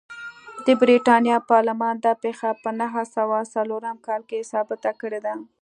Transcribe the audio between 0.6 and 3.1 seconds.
د برېټانیا پارلمان دا پېښه په نهه